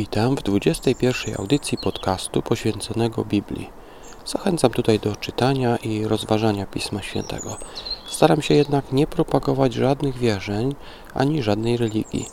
Witam 0.00 0.36
w 0.36 0.42
21. 0.42 1.34
audycji 1.38 1.78
podcastu 1.78 2.42
poświęconego 2.42 3.24
Biblii. 3.24 3.70
Zachęcam 4.26 4.70
tutaj 4.70 4.98
do 4.98 5.16
czytania 5.16 5.76
i 5.76 6.04
rozważania 6.04 6.66
Pisma 6.66 7.02
Świętego. 7.02 7.56
Staram 8.08 8.42
się 8.42 8.54
jednak 8.54 8.92
nie 8.92 9.06
propagować 9.06 9.74
żadnych 9.74 10.18
wierzeń 10.18 10.74
ani 11.14 11.42
żadnej 11.42 11.76
religii. 11.76 12.26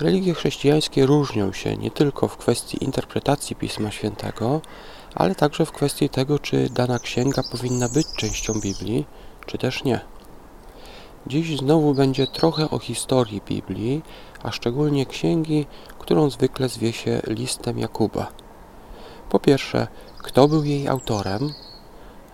Religie 0.00 0.34
chrześcijańskie 0.34 1.06
różnią 1.06 1.52
się 1.52 1.76
nie 1.76 1.90
tylko 1.90 2.28
w 2.28 2.36
kwestii 2.36 2.84
interpretacji 2.84 3.56
Pisma 3.56 3.90
Świętego, 3.90 4.60
ale 5.14 5.34
także 5.34 5.66
w 5.66 5.72
kwestii 5.72 6.08
tego, 6.08 6.38
czy 6.38 6.70
dana 6.70 6.98
księga 6.98 7.42
powinna 7.52 7.88
być 7.88 8.06
częścią 8.16 8.60
Biblii, 8.60 9.06
czy 9.46 9.58
też 9.58 9.84
nie. 9.84 10.00
Dziś 11.26 11.58
znowu 11.58 11.94
będzie 11.94 12.26
trochę 12.26 12.70
o 12.70 12.78
historii 12.78 13.42
Biblii, 13.48 14.02
a 14.42 14.50
szczególnie 14.50 15.06
księgi, 15.06 15.66
którą 15.98 16.30
zwykle 16.30 16.68
zwie 16.68 16.92
się 16.92 17.20
listem 17.26 17.78
Jakuba. 17.78 18.26
Po 19.30 19.38
pierwsze, 19.38 19.86
kto 20.18 20.48
był 20.48 20.64
jej 20.64 20.88
autorem? 20.88 21.52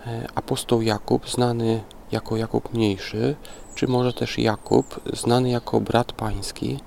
E, 0.07 0.27
apostoł 0.35 0.81
Jakub, 0.81 1.29
znany 1.29 1.83
jako 2.11 2.37
Jakub 2.37 2.73
Mniejszy, 2.73 3.35
czy 3.75 3.87
może 3.87 4.13
też 4.13 4.37
Jakub, 4.37 4.99
znany 5.13 5.49
jako 5.49 5.81
brat 5.81 6.11
pański. 6.11 6.79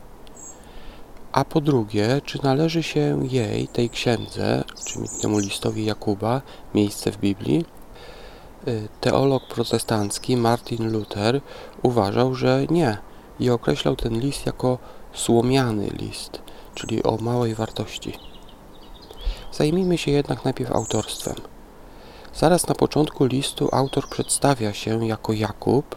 A 1.33 1.45
po 1.45 1.61
drugie, 1.61 2.21
czy 2.25 2.43
należy 2.43 2.83
się 2.83 3.29
jej, 3.31 3.69
tej 3.69 3.91
księdze, 3.91 4.65
czyli 4.85 5.09
temu 5.23 5.39
listowi 5.39 5.85
Jakuba, 5.85 6.43
miejsce 6.75 7.13
w 7.13 7.19
Biblii? 7.19 7.65
Y, 8.69 8.89
teolog 9.01 9.47
protestancki 9.47 10.37
Martin 10.37 10.93
Luther 10.93 11.41
uważał, 11.83 12.35
że 12.35 12.67
nie 12.71 12.99
i 13.41 13.51
określał 13.51 13.97
ten 13.97 14.21
list 14.21 14.47
jako 14.47 14.79
słomiany 15.13 15.87
list, 15.87 16.43
czyli 16.75 17.03
o 17.03 17.17
małej 17.17 17.55
wartości. 17.55 18.19
Zajmijmy 19.53 19.99
się 19.99 20.11
jednak 20.11 20.45
najpierw 20.45 20.73
autorstwem. 20.73 21.35
Zaraz 22.35 22.69
na 22.69 22.75
początku 22.75 23.25
listu 23.25 23.69
autor 23.73 24.09
przedstawia 24.09 24.73
się 24.73 25.07
jako 25.07 25.33
Jakub, 25.33 25.97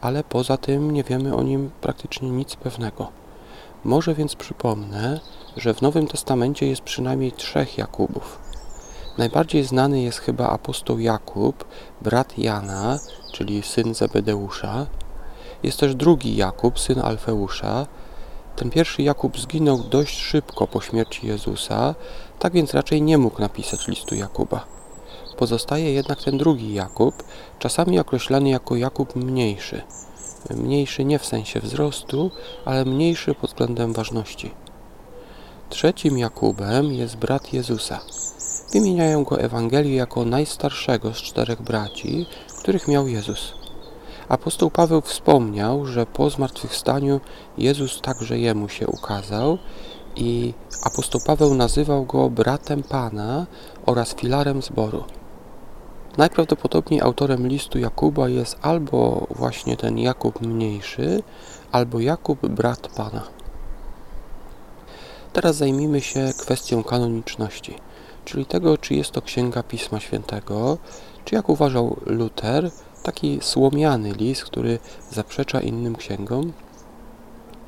ale 0.00 0.24
poza 0.24 0.56
tym 0.56 0.90
nie 0.90 1.04
wiemy 1.04 1.36
o 1.36 1.42
nim 1.42 1.70
praktycznie 1.80 2.30
nic 2.30 2.56
pewnego. 2.56 3.08
Może 3.84 4.14
więc 4.14 4.34
przypomnę, 4.34 5.20
że 5.56 5.74
w 5.74 5.82
Nowym 5.82 6.06
Testamencie 6.06 6.66
jest 6.66 6.82
przynajmniej 6.82 7.32
trzech 7.32 7.78
Jakubów. 7.78 8.47
Najbardziej 9.18 9.64
znany 9.64 10.02
jest 10.02 10.18
chyba 10.18 10.48
apostoł 10.48 10.98
Jakub, 10.98 11.64
brat 12.00 12.38
Jana, 12.38 12.98
czyli 13.32 13.62
syn 13.62 13.94
Zebedeusza. 13.94 14.86
Jest 15.62 15.80
też 15.80 15.94
drugi 15.94 16.36
Jakub, 16.36 16.78
syn 16.78 17.00
Alfeusza. 17.00 17.86
Ten 18.56 18.70
pierwszy 18.70 19.02
Jakub 19.02 19.38
zginął 19.38 19.78
dość 19.78 20.20
szybko 20.20 20.66
po 20.66 20.80
śmierci 20.80 21.26
Jezusa, 21.26 21.94
tak 22.38 22.52
więc 22.52 22.74
raczej 22.74 23.02
nie 23.02 23.18
mógł 23.18 23.40
napisać 23.40 23.88
listu 23.88 24.14
Jakuba. 24.14 24.66
Pozostaje 25.36 25.92
jednak 25.92 26.22
ten 26.22 26.38
drugi 26.38 26.74
Jakub, 26.74 27.14
czasami 27.58 28.00
określany 28.00 28.48
jako 28.48 28.76
Jakub 28.76 29.16
mniejszy. 29.16 29.82
Mniejszy 30.50 31.04
nie 31.04 31.18
w 31.18 31.26
sensie 31.26 31.60
wzrostu, 31.60 32.30
ale 32.64 32.84
mniejszy 32.84 33.34
pod 33.34 33.50
względem 33.50 33.92
ważności. 33.92 34.50
Trzecim 35.70 36.18
Jakubem 36.18 36.92
jest 36.92 37.16
brat 37.16 37.52
Jezusa. 37.52 38.00
Wymieniają 38.72 39.24
go 39.24 39.40
Ewangelii 39.40 39.94
jako 39.94 40.24
najstarszego 40.24 41.14
z 41.14 41.16
czterech 41.16 41.62
braci, 41.62 42.26
których 42.58 42.88
miał 42.88 43.08
Jezus. 43.08 43.54
Apostoł 44.28 44.70
Paweł 44.70 45.00
wspomniał, 45.00 45.86
że 45.86 46.06
po 46.06 46.30
zmartwychwstaniu 46.30 47.20
Jezus 47.58 48.00
także 48.00 48.38
jemu 48.38 48.68
się 48.68 48.86
ukazał 48.86 49.58
i 50.16 50.54
apostoł 50.82 51.20
Paweł 51.26 51.54
nazywał 51.54 52.04
go 52.04 52.30
bratem 52.30 52.82
Pana 52.82 53.46
oraz 53.86 54.14
filarem 54.14 54.62
zboru. 54.62 55.04
Najprawdopodobniej 56.16 57.00
autorem 57.00 57.46
listu 57.46 57.78
Jakuba 57.78 58.28
jest 58.28 58.56
albo 58.62 59.26
właśnie 59.30 59.76
ten 59.76 59.98
Jakub 59.98 60.40
Mniejszy, 60.40 61.22
albo 61.72 62.00
Jakub 62.00 62.46
brat 62.46 62.88
Pana. 62.88 63.22
Teraz 65.32 65.56
zajmijmy 65.56 66.00
się 66.00 66.32
kwestią 66.38 66.84
kanoniczności 66.84 67.74
czyli 68.28 68.46
tego, 68.46 68.78
czy 68.78 68.94
jest 68.94 69.10
to 69.10 69.22
księga 69.22 69.62
Pisma 69.62 70.00
Świętego, 70.00 70.78
czy 71.24 71.34
jak 71.34 71.48
uważał 71.48 71.96
Luther, 72.06 72.70
taki 73.02 73.38
słomiany 73.42 74.12
list, 74.12 74.44
który 74.44 74.78
zaprzecza 75.10 75.60
innym 75.60 75.96
księgom. 75.96 76.52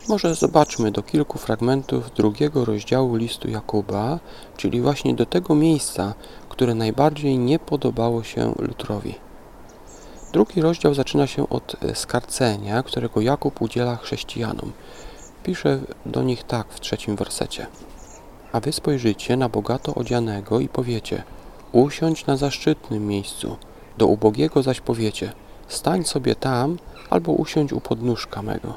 Może 0.08 0.34
zobaczmy 0.34 0.90
do 0.90 1.02
kilku 1.02 1.38
fragmentów 1.38 2.10
drugiego 2.14 2.64
rozdziału 2.64 3.16
listu 3.16 3.50
Jakuba, 3.50 4.18
czyli 4.56 4.80
właśnie 4.80 5.14
do 5.14 5.26
tego 5.26 5.54
miejsca, 5.54 6.14
które 6.48 6.74
najbardziej 6.74 7.38
nie 7.38 7.58
podobało 7.58 8.22
się 8.22 8.52
Lutrowi. 8.58 9.14
Drugi 10.32 10.60
rozdział 10.60 10.94
zaczyna 10.94 11.26
się 11.26 11.48
od 11.48 11.76
skarcenia, 11.94 12.82
którego 12.82 13.20
Jakub 13.20 13.62
udziela 13.62 13.96
chrześcijanom. 13.96 14.72
Pisze 15.42 15.80
do 16.06 16.22
nich 16.22 16.44
tak 16.44 16.66
w 16.72 16.80
trzecim 16.80 17.16
wersecie. 17.16 17.66
A 18.52 18.60
wy 18.60 18.72
spojrzycie 18.72 19.36
na 19.36 19.48
bogato 19.48 19.94
odzianego 19.94 20.60
i 20.60 20.68
powiecie, 20.68 21.22
usiądź 21.72 22.26
na 22.26 22.36
zaszczytnym 22.36 23.06
miejscu, 23.06 23.56
do 23.98 24.06
ubogiego 24.06 24.62
zaś 24.62 24.80
powiecie, 24.80 25.32
stań 25.68 26.04
sobie 26.04 26.34
tam, 26.34 26.78
albo 27.10 27.32
usiądź 27.32 27.72
u 27.72 27.80
podnóżka 27.80 28.42
mego. 28.42 28.74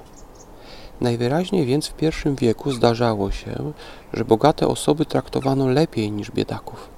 Najwyraźniej 1.02 1.66
więc 1.66 1.88
w 1.88 1.94
pierwszym 1.94 2.36
wieku 2.36 2.72
zdarzało 2.72 3.32
się, 3.32 3.72
że 4.14 4.26
bogate 4.26 4.68
osoby 4.68 5.06
traktowano 5.06 5.68
lepiej 5.68 6.12
niż 6.12 6.32
biedaków. 6.32 6.90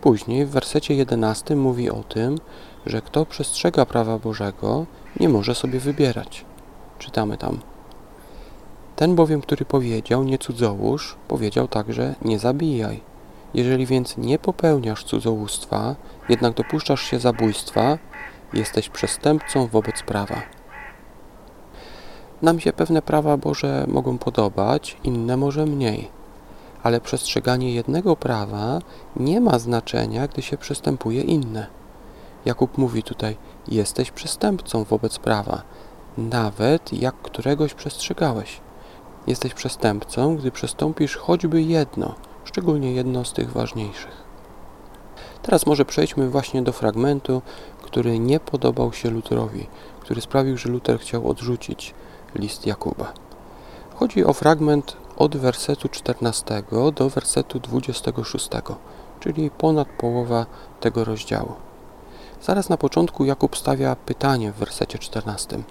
Później 0.00 0.46
w 0.46 0.50
wersecie 0.50 0.94
11 0.94 1.56
mówi 1.56 1.90
o 1.90 2.02
tym, 2.02 2.38
że 2.86 3.02
kto 3.02 3.26
przestrzega 3.26 3.86
prawa 3.86 4.18
Bożego, 4.18 4.86
nie 5.20 5.28
może 5.28 5.54
sobie 5.54 5.80
wybierać. 5.80 6.44
Czytamy 6.98 7.36
tam. 7.36 7.58
Ten 9.00 9.14
bowiem, 9.14 9.40
który 9.40 9.64
powiedział 9.64 10.24
nie 10.24 10.38
cudzołóż, 10.38 11.16
powiedział 11.28 11.68
także 11.68 12.14
nie 12.22 12.38
zabijaj. 12.38 13.00
Jeżeli 13.54 13.86
więc 13.86 14.16
nie 14.16 14.38
popełniasz 14.38 15.04
cudzołóstwa, 15.04 15.96
jednak 16.28 16.54
dopuszczasz 16.54 17.02
się 17.02 17.18
zabójstwa, 17.18 17.98
jesteś 18.52 18.88
przestępcą 18.88 19.66
wobec 19.66 20.02
prawa. 20.02 20.42
Nam 22.42 22.60
się 22.60 22.72
pewne 22.72 23.02
prawa 23.02 23.36
Boże 23.36 23.84
mogą 23.88 24.18
podobać, 24.18 24.96
inne 25.04 25.36
może 25.36 25.66
mniej, 25.66 26.08
ale 26.82 27.00
przestrzeganie 27.00 27.74
jednego 27.74 28.16
prawa 28.16 28.78
nie 29.16 29.40
ma 29.40 29.58
znaczenia, 29.58 30.28
gdy 30.28 30.42
się 30.42 30.56
przestępuje 30.56 31.22
inne. 31.22 31.66
Jakub 32.44 32.78
mówi 32.78 33.02
tutaj, 33.02 33.36
jesteś 33.68 34.10
przestępcą 34.10 34.84
wobec 34.84 35.18
prawa, 35.18 35.62
nawet 36.18 36.92
jak 36.92 37.14
któregoś 37.22 37.74
przestrzegałeś. 37.74 38.60
Jesteś 39.30 39.54
przestępcą, 39.54 40.36
gdy 40.36 40.50
przestąpisz 40.50 41.16
choćby 41.16 41.62
jedno, 41.62 42.14
szczególnie 42.44 42.92
jedno 42.92 43.24
z 43.24 43.32
tych 43.32 43.52
ważniejszych. 43.52 44.22
Teraz 45.42 45.66
może 45.66 45.84
przejdźmy 45.84 46.30
właśnie 46.30 46.62
do 46.62 46.72
fragmentu, 46.72 47.42
który 47.82 48.18
nie 48.18 48.40
podobał 48.40 48.92
się 48.92 49.10
Luterowi, 49.10 49.66
który 50.00 50.20
sprawił, 50.20 50.56
że 50.56 50.68
Luter 50.68 51.00
chciał 51.00 51.28
odrzucić 51.28 51.94
list 52.34 52.66
Jakuba. 52.66 53.12
Chodzi 53.94 54.24
o 54.24 54.32
fragment 54.32 54.96
od 55.16 55.36
wersetu 55.36 55.88
14 55.88 56.62
do 56.94 57.08
wersetu 57.08 57.60
26, 57.60 58.48
czyli 59.20 59.50
ponad 59.50 59.88
połowa 59.88 60.46
tego 60.80 61.04
rozdziału. 61.04 61.52
Zaraz 62.42 62.68
na 62.68 62.76
początku 62.76 63.24
Jakub 63.24 63.56
stawia 63.56 63.96
pytanie 63.96 64.52
w 64.52 64.56
wersecie 64.56 64.98
14. 64.98 65.62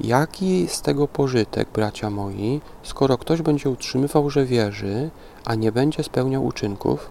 Jaki 0.00 0.68
z 0.68 0.82
tego 0.82 1.08
pożytek, 1.08 1.68
bracia 1.74 2.10
moi, 2.10 2.60
skoro 2.82 3.18
ktoś 3.18 3.42
będzie 3.42 3.70
utrzymywał, 3.70 4.30
że 4.30 4.44
wierzy, 4.44 5.10
a 5.44 5.54
nie 5.54 5.72
będzie 5.72 6.02
spełniał 6.02 6.46
uczynków? 6.46 7.10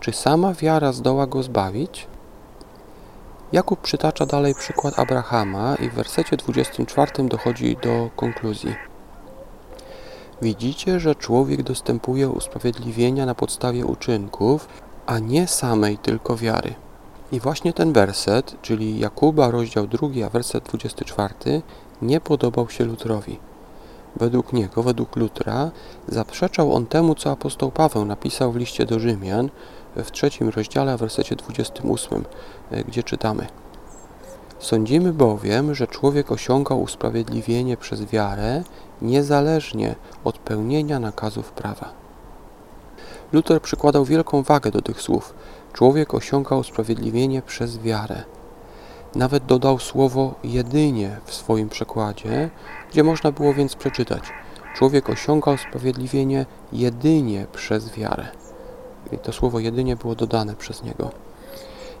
Czy 0.00 0.12
sama 0.12 0.54
wiara 0.54 0.92
zdoła 0.92 1.26
go 1.26 1.42
zbawić? 1.42 2.06
Jakub 3.52 3.80
przytacza 3.80 4.26
dalej 4.26 4.54
przykład 4.54 4.98
Abrahama 4.98 5.76
i 5.76 5.88
w 5.88 5.94
wersecie 5.94 6.36
24 6.36 7.28
dochodzi 7.28 7.76
do 7.82 8.10
konkluzji. 8.16 8.74
Widzicie, 10.42 11.00
że 11.00 11.14
człowiek 11.14 11.62
dostępuje 11.62 12.28
usprawiedliwienia 12.28 13.26
na 13.26 13.34
podstawie 13.34 13.86
uczynków, 13.86 14.68
a 15.06 15.18
nie 15.18 15.48
samej 15.48 15.98
tylko 15.98 16.36
wiary. 16.36 16.74
I 17.32 17.40
właśnie 17.40 17.72
ten 17.72 17.92
werset, 17.92 18.56
czyli 18.62 18.98
Jakuba, 18.98 19.50
rozdział 19.50 19.86
2, 19.86 20.08
a 20.26 20.28
werset 20.28 20.64
24, 20.64 21.62
nie 22.02 22.20
podobał 22.20 22.68
się 22.68 22.84
Lutrowi. 22.84 23.38
Według 24.16 24.52
niego, 24.52 24.82
według 24.82 25.16
Lutra, 25.16 25.70
zaprzeczał 26.08 26.74
on 26.74 26.86
temu, 26.86 27.14
co 27.14 27.30
apostoł 27.30 27.70
Paweł 27.70 28.04
napisał 28.04 28.52
w 28.52 28.56
liście 28.56 28.86
do 28.86 28.98
Rzymian 28.98 29.50
w 29.96 30.10
trzecim 30.10 30.48
rozdziale, 30.48 30.96
wersecie 30.96 31.36
28, 31.36 32.24
e, 32.70 32.84
gdzie 32.84 33.02
czytamy 33.02 33.46
Sądzimy 34.58 35.12
bowiem, 35.12 35.74
że 35.74 35.86
człowiek 35.86 36.32
osiągał 36.32 36.82
usprawiedliwienie 36.82 37.76
przez 37.76 38.04
wiarę 38.04 38.62
niezależnie 39.02 39.94
od 40.24 40.38
pełnienia 40.38 40.98
nakazów 41.00 41.52
prawa. 41.52 42.01
Luther 43.32 43.62
przykładał 43.62 44.04
wielką 44.04 44.42
wagę 44.42 44.70
do 44.70 44.82
tych 44.82 45.02
słów. 45.02 45.34
Człowiek 45.72 46.14
osiągał 46.14 46.58
usprawiedliwienie 46.58 47.42
przez 47.42 47.78
wiarę. 47.78 48.22
Nawet 49.14 49.46
dodał 49.46 49.78
słowo 49.78 50.34
jedynie 50.44 51.16
w 51.24 51.34
swoim 51.34 51.68
przekładzie, 51.68 52.50
gdzie 52.90 53.04
można 53.04 53.32
było 53.32 53.54
więc 53.54 53.74
przeczytać: 53.74 54.22
Człowiek 54.74 55.10
osiągał 55.10 55.54
usprawiedliwienie 55.54 56.46
jedynie 56.72 57.46
przez 57.52 57.92
wiarę. 57.92 58.26
I 59.12 59.18
to 59.18 59.32
słowo 59.32 59.58
jedynie 59.60 59.96
było 59.96 60.14
dodane 60.14 60.54
przez 60.54 60.82
niego. 60.82 61.10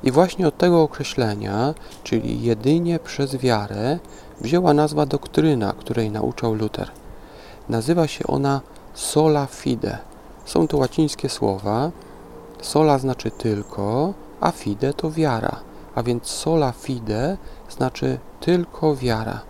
I 0.02 0.10
właśnie 0.10 0.48
od 0.48 0.58
tego 0.58 0.82
określenia, 0.82 1.74
czyli 2.04 2.42
jedynie 2.42 2.98
przez 2.98 3.36
wiarę, 3.36 3.98
wzięła 4.40 4.74
nazwa 4.74 5.06
doktryna, 5.06 5.74
której 5.78 6.10
nauczał 6.10 6.54
Luther. 6.54 6.90
Nazywa 7.68 8.06
się 8.06 8.26
ona 8.26 8.60
sola 8.94 9.46
fide. 9.46 9.98
Są 10.44 10.68
to 10.68 10.76
łacińskie 10.76 11.28
słowa. 11.28 11.90
Sola 12.60 12.98
znaczy 12.98 13.30
tylko, 13.30 14.14
a 14.40 14.50
fide 14.50 14.94
to 14.94 15.10
wiara. 15.10 15.60
A 15.94 16.02
więc 16.02 16.26
sola 16.26 16.72
fide 16.72 17.36
znaczy 17.68 18.18
tylko 18.40 18.96
wiara. 18.96 19.40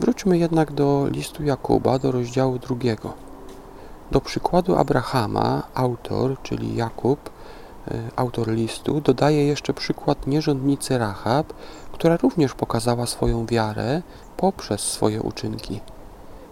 Wróćmy 0.00 0.38
jednak 0.38 0.72
do 0.72 1.06
listu 1.10 1.44
Jakuba, 1.44 1.98
do 1.98 2.12
rozdziału 2.12 2.58
drugiego. 2.58 3.12
Do 4.10 4.20
przykładu 4.20 4.76
Abrahama 4.76 5.62
autor, 5.74 6.42
czyli 6.42 6.76
Jakub, 6.76 7.30
e, 7.88 7.94
autor 8.16 8.48
listu, 8.48 9.00
dodaje 9.00 9.46
jeszcze 9.46 9.74
przykład 9.74 10.26
nierządnicy 10.26 10.98
Rahab, 10.98 11.52
która 11.92 12.16
również 12.16 12.54
pokazała 12.54 13.06
swoją 13.06 13.46
wiarę 13.46 14.02
poprzez 14.36 14.80
swoje 14.80 15.22
uczynki. 15.22 15.80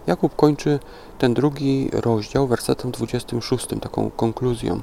Jakub 0.07 0.35
kończy 0.35 0.79
ten 1.17 1.33
drugi 1.33 1.89
rozdział 1.93 2.47
wersetem 2.47 2.91
26, 2.91 3.67
taką 3.81 4.09
konkluzją. 4.09 4.81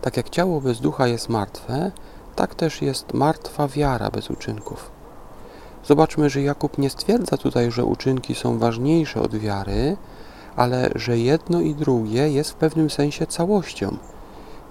Tak 0.00 0.16
jak 0.16 0.30
ciało 0.30 0.60
bez 0.60 0.80
ducha 0.80 1.06
jest 1.06 1.28
martwe, 1.28 1.92
tak 2.36 2.54
też 2.54 2.82
jest 2.82 3.14
martwa 3.14 3.68
wiara 3.68 4.10
bez 4.10 4.30
uczynków. 4.30 4.90
Zobaczmy, 5.84 6.30
że 6.30 6.42
Jakub 6.42 6.78
nie 6.78 6.90
stwierdza 6.90 7.36
tutaj, 7.36 7.70
że 7.70 7.84
uczynki 7.84 8.34
są 8.34 8.58
ważniejsze 8.58 9.22
od 9.22 9.36
wiary, 9.36 9.96
ale 10.56 10.90
że 10.94 11.18
jedno 11.18 11.60
i 11.60 11.74
drugie 11.74 12.30
jest 12.30 12.50
w 12.50 12.54
pewnym 12.54 12.90
sensie 12.90 13.26
całością. 13.26 13.96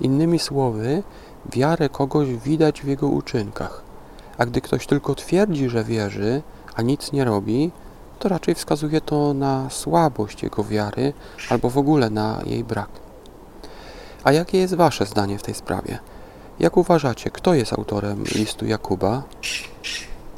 Innymi 0.01 0.39
słowy, 0.39 1.03
wiarę 1.53 1.89
kogoś 1.89 2.29
widać 2.35 2.81
w 2.81 2.87
jego 2.87 3.07
uczynkach. 3.07 3.81
A 4.37 4.45
gdy 4.45 4.61
ktoś 4.61 4.87
tylko 4.87 5.15
twierdzi, 5.15 5.69
że 5.69 5.83
wierzy, 5.83 6.41
a 6.75 6.81
nic 6.81 7.11
nie 7.11 7.25
robi, 7.25 7.71
to 8.19 8.29
raczej 8.29 8.55
wskazuje 8.55 9.01
to 9.01 9.33
na 9.33 9.69
słabość 9.69 10.43
jego 10.43 10.63
wiary 10.63 11.13
albo 11.49 11.69
w 11.69 11.77
ogóle 11.77 12.09
na 12.09 12.41
jej 12.45 12.63
brak. 12.63 12.89
A 14.23 14.31
jakie 14.31 14.57
jest 14.57 14.73
Wasze 14.73 15.05
zdanie 15.05 15.37
w 15.37 15.43
tej 15.43 15.53
sprawie? 15.53 15.99
Jak 16.59 16.77
uważacie, 16.77 17.29
kto 17.29 17.53
jest 17.53 17.73
autorem 17.73 18.23
listu 18.23 18.65
Jakuba? 18.65 19.23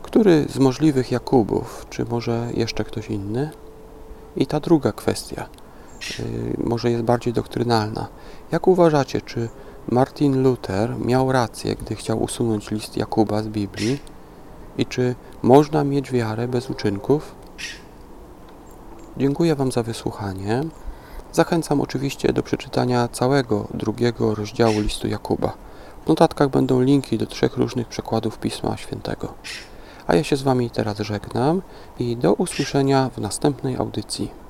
Który 0.04 0.46
z 0.50 0.58
możliwych 0.58 1.12
Jakubów, 1.12 1.86
czy 1.90 2.06
może 2.06 2.48
jeszcze 2.54 2.84
ktoś 2.84 3.10
inny? 3.10 3.52
I 4.36 4.48
ta 4.48 4.60
druga 4.60 4.92
kwestia, 4.92 5.50
yy, 6.20 6.26
może 6.64 6.92
jest 6.92 7.04
bardziej 7.04 7.34
doktrynalna. 7.34 8.08
Jak 8.52 8.68
uważacie, 8.68 9.22
czy 9.22 9.50
Martin 9.90 10.44
Luther 10.44 10.96
miał 11.00 11.32
rację, 11.32 11.76
gdy 11.76 11.96
chciał 11.96 12.24
usunąć 12.24 12.72
list 12.72 12.98
Jakuba 12.98 13.44
z 13.44 13.48
Biblii? 13.48 14.00
I 14.78 14.86
czy 14.86 15.16
można 15.42 15.84
mieć 15.84 16.12
wiarę 16.12 16.48
bez 16.48 16.70
uczynków? 16.70 17.41
Dziękuję 19.18 19.56
Wam 19.56 19.72
za 19.72 19.84
wysłuchanie. 19.84 20.64
Zachęcam 21.34 21.82
oczywiście 21.82 22.34
do 22.34 22.44
przeczytania 22.44 23.08
całego 23.08 23.68
drugiego 23.74 24.36
rozdziału 24.36 24.80
listu 24.80 25.08
Jakuba. 25.08 25.54
W 26.06 26.08
notatkach 26.08 26.50
będą 26.50 26.82
linki 26.82 27.18
do 27.18 27.26
trzech 27.26 27.58
różnych 27.58 27.88
przekładów 27.88 28.40
Pisma 28.40 28.78
Świętego. 28.78 29.34
A 30.08 30.16
ja 30.16 30.24
się 30.24 30.36
z 30.36 30.42
Wami 30.42 30.70
teraz 30.70 30.98
żegnam 30.98 31.62
i 32.00 32.18
do 32.18 32.34
usłyszenia 32.34 33.10
w 33.10 33.18
następnej 33.18 33.76
audycji. 33.76 34.41